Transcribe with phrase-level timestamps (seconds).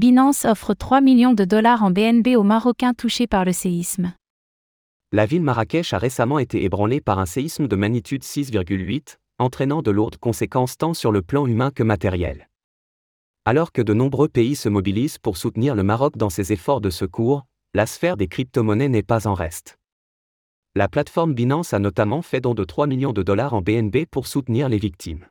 [0.00, 4.14] Binance offre 3 millions de dollars en BNB aux Marocains touchés par le séisme.
[5.12, 9.90] La ville Marrakech a récemment été ébranlée par un séisme de magnitude 6,8, entraînant de
[9.90, 12.48] lourdes conséquences tant sur le plan humain que matériel.
[13.44, 16.88] Alors que de nombreux pays se mobilisent pour soutenir le Maroc dans ses efforts de
[16.88, 17.44] secours,
[17.74, 19.76] la sphère des crypto-monnaies n'est pas en reste.
[20.74, 24.26] La plateforme Binance a notamment fait don de 3 millions de dollars en BNB pour
[24.26, 25.26] soutenir les victimes.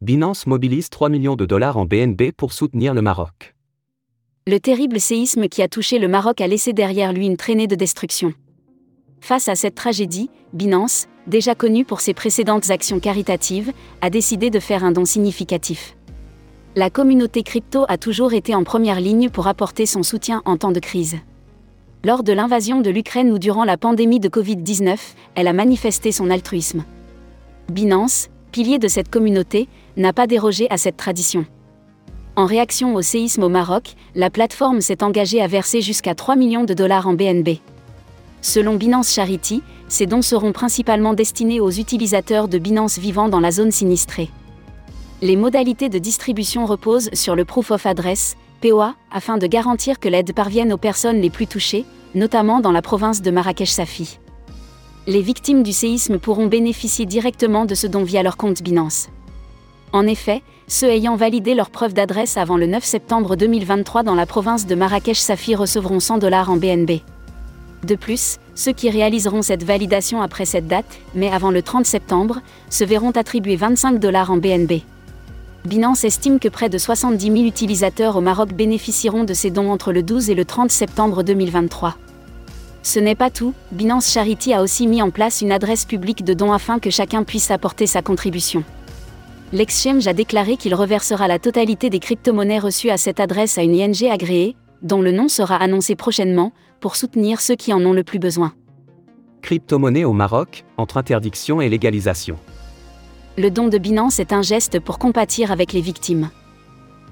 [0.00, 3.56] Binance mobilise 3 millions de dollars en BNB pour soutenir le Maroc.
[4.46, 7.74] Le terrible séisme qui a touché le Maroc a laissé derrière lui une traînée de
[7.74, 8.32] destruction.
[9.20, 14.60] Face à cette tragédie, Binance, déjà connu pour ses précédentes actions caritatives, a décidé de
[14.60, 15.96] faire un don significatif.
[16.76, 20.70] La communauté crypto a toujours été en première ligne pour apporter son soutien en temps
[20.70, 21.16] de crise.
[22.04, 24.96] Lors de l'invasion de l'Ukraine ou durant la pandémie de Covid-19,
[25.34, 26.84] elle a manifesté son altruisme.
[27.68, 31.46] Binance, pilier de cette communauté, n'a pas dérogé à cette tradition.
[32.36, 36.64] En réaction au séisme au Maroc, la plateforme s'est engagée à verser jusqu'à 3 millions
[36.64, 37.58] de dollars en BNB.
[38.42, 43.50] Selon Binance Charity, ces dons seront principalement destinés aux utilisateurs de Binance vivant dans la
[43.50, 44.30] zone sinistrée.
[45.20, 50.08] Les modalités de distribution reposent sur le Proof of Address, POA, afin de garantir que
[50.08, 54.18] l'aide parvienne aux personnes les plus touchées, notamment dans la province de Marrakech-Safi
[55.08, 59.08] les victimes du séisme pourront bénéficier directement de ce don via leur compte Binance.
[59.94, 64.26] En effet, ceux ayant validé leur preuve d'adresse avant le 9 septembre 2023 dans la
[64.26, 67.00] province de Marrakech-Safi recevront 100 dollars en BNB.
[67.84, 72.42] De plus, ceux qui réaliseront cette validation après cette date, mais avant le 30 septembre,
[72.68, 74.82] se verront attribuer 25 dollars en BNB.
[75.64, 79.90] Binance estime que près de 70 000 utilisateurs au Maroc bénéficieront de ces dons entre
[79.90, 81.96] le 12 et le 30 septembre 2023.
[82.82, 86.34] Ce n'est pas tout, Binance Charity a aussi mis en place une adresse publique de
[86.34, 88.64] dons afin que chacun puisse apporter sa contribution.
[89.52, 93.74] L'exchange a déclaré qu'il reversera la totalité des crypto-monnaies reçues à cette adresse à une
[93.74, 98.04] ING agréée, dont le nom sera annoncé prochainement, pour soutenir ceux qui en ont le
[98.04, 98.52] plus besoin.
[99.42, 102.36] Crypto-monnaie au Maroc, entre interdiction et légalisation.
[103.36, 106.30] Le don de Binance est un geste pour compatir avec les victimes.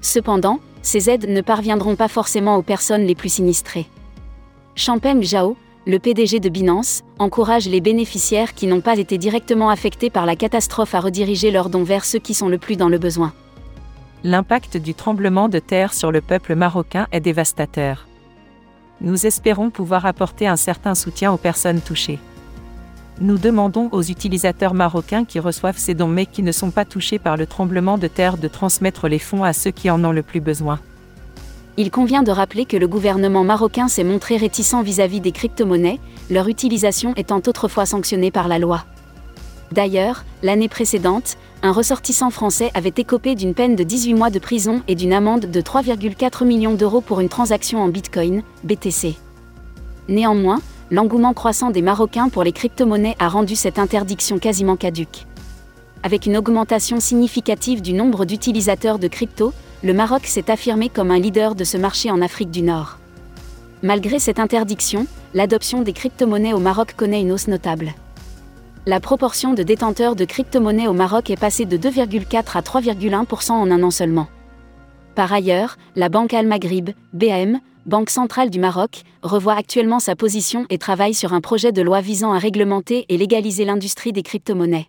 [0.01, 3.87] Cependant, ces aides ne parviendront pas forcément aux personnes les plus sinistrées.
[4.75, 10.09] Champeng Zhao, le PDG de Binance, encourage les bénéficiaires qui n'ont pas été directement affectés
[10.09, 12.97] par la catastrophe à rediriger leurs dons vers ceux qui sont le plus dans le
[12.97, 13.31] besoin.
[14.25, 18.05] L'impact du tremblement de terre sur le peuple marocain est dévastateur.
[18.99, 22.19] Nous espérons pouvoir apporter un certain soutien aux personnes touchées.
[23.21, 27.17] Nous demandons aux utilisateurs marocains qui reçoivent ces dons mais qui ne sont pas touchés
[27.17, 30.21] par le tremblement de terre de transmettre les fonds à ceux qui en ont le
[30.21, 30.81] plus besoin
[31.77, 35.99] il convient de rappeler que le gouvernement marocain s'est montré réticent vis-à-vis des crypto-monnaies,
[36.31, 38.83] leur utilisation étant autrefois sanctionnée par la loi.
[39.71, 44.81] D'ailleurs, l'année précédente, un ressortissant français avait écopé d'une peine de 18 mois de prison
[44.87, 49.15] et d'une amende de 3,4 millions d'euros pour une transaction en Bitcoin, BTC.
[50.07, 55.25] Néanmoins, l'engouement croissant des Marocains pour les crypto-monnaies a rendu cette interdiction quasiment caduque.
[56.01, 61.19] Avec une augmentation significative du nombre d'utilisateurs de crypto, le Maroc s'est affirmé comme un
[61.19, 62.97] leader de ce marché en Afrique du Nord.
[63.83, 65.05] Malgré cette interdiction,
[65.35, 67.93] l'adoption des crypto-monnaies au Maroc connaît une hausse notable.
[68.87, 73.69] La proportion de détenteurs de crypto-monnaies au Maroc est passée de 2,4 à 3,1% en
[73.69, 74.27] un an seulement.
[75.13, 80.77] Par ailleurs, la Banque Al-Maghrib, BAM, Banque centrale du Maroc, revoit actuellement sa position et
[80.77, 84.87] travaille sur un projet de loi visant à réglementer et légaliser l'industrie des crypto-monnaies.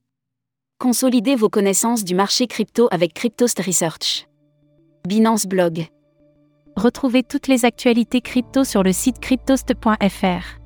[0.79, 4.28] Consolidez vos connaissances du marché crypto avec Cryptost Research.
[5.07, 5.87] Binance Blog.
[6.77, 10.59] Retrouvez toutes les actualités crypto sur le site cryptost.fr.